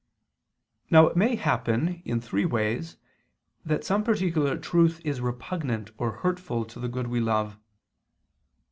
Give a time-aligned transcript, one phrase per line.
[0.89, 2.97] Now it may happen in three ways
[3.63, 7.59] that some particular truth is repugnant or hurtful to the good we love.